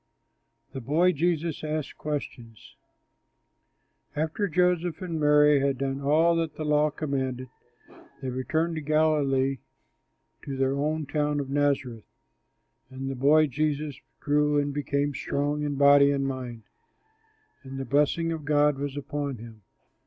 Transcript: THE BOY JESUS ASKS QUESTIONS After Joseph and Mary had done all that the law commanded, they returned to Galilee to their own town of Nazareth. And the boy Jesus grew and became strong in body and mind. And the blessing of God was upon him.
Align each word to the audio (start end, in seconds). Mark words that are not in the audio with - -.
THE 0.73 0.81
BOY 0.81 1.11
JESUS 1.11 1.63
ASKS 1.63 1.93
QUESTIONS 1.93 2.75
After 4.15 4.47
Joseph 4.47 4.99
and 4.99 5.19
Mary 5.19 5.59
had 5.59 5.77
done 5.77 6.01
all 6.01 6.35
that 6.37 6.55
the 6.55 6.65
law 6.65 6.89
commanded, 6.89 7.49
they 8.19 8.29
returned 8.31 8.73
to 8.77 8.81
Galilee 8.81 9.59
to 10.43 10.57
their 10.57 10.73
own 10.73 11.05
town 11.05 11.39
of 11.39 11.51
Nazareth. 11.51 12.07
And 12.89 13.11
the 13.11 13.15
boy 13.15 13.45
Jesus 13.45 13.95
grew 14.19 14.57
and 14.57 14.73
became 14.73 15.13
strong 15.13 15.61
in 15.61 15.75
body 15.75 16.09
and 16.09 16.25
mind. 16.25 16.63
And 17.61 17.77
the 17.77 17.85
blessing 17.85 18.31
of 18.31 18.43
God 18.43 18.79
was 18.79 18.97
upon 18.97 19.37
him. 19.37 19.61